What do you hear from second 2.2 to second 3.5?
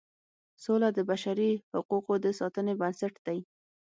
د ساتنې بنسټ دی.